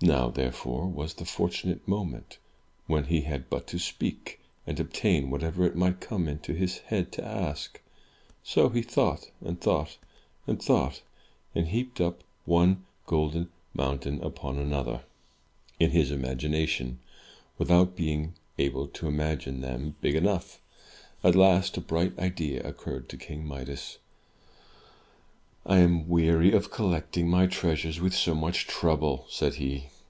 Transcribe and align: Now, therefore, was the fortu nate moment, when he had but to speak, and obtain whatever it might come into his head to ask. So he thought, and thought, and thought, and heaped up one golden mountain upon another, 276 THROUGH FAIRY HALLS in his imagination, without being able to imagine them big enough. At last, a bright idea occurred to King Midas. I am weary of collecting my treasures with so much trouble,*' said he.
Now, 0.00 0.28
therefore, 0.28 0.86
was 0.86 1.14
the 1.14 1.24
fortu 1.24 1.64
nate 1.64 1.88
moment, 1.88 2.38
when 2.86 3.06
he 3.06 3.22
had 3.22 3.50
but 3.50 3.66
to 3.66 3.80
speak, 3.80 4.38
and 4.64 4.78
obtain 4.78 5.28
whatever 5.28 5.64
it 5.64 5.74
might 5.74 5.98
come 6.00 6.28
into 6.28 6.54
his 6.54 6.78
head 6.78 7.10
to 7.14 7.24
ask. 7.24 7.80
So 8.44 8.68
he 8.68 8.80
thought, 8.80 9.32
and 9.44 9.60
thought, 9.60 9.96
and 10.46 10.62
thought, 10.62 11.02
and 11.52 11.66
heaped 11.66 12.00
up 12.00 12.22
one 12.44 12.84
golden 13.06 13.48
mountain 13.74 14.22
upon 14.22 14.56
another, 14.56 15.02
276 15.80 15.80
THROUGH 15.80 15.80
FAIRY 15.80 15.80
HALLS 15.80 15.80
in 15.80 16.00
his 16.00 16.10
imagination, 16.52 16.98
without 17.58 17.96
being 17.96 18.34
able 18.56 18.86
to 18.86 19.08
imagine 19.08 19.62
them 19.62 19.96
big 20.00 20.14
enough. 20.14 20.60
At 21.24 21.34
last, 21.34 21.76
a 21.76 21.80
bright 21.80 22.16
idea 22.20 22.62
occurred 22.62 23.08
to 23.08 23.16
King 23.16 23.44
Midas. 23.44 23.98
I 25.66 25.78
am 25.80 26.08
weary 26.08 26.52
of 26.52 26.70
collecting 26.70 27.28
my 27.28 27.46
treasures 27.46 28.00
with 28.00 28.14
so 28.14 28.34
much 28.34 28.66
trouble,*' 28.68 29.26
said 29.28 29.56
he. 29.56 29.90